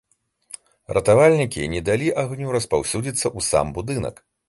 [0.99, 4.15] Ратавальнікі не далі агню распаўсюдзіцца ў сам будынак.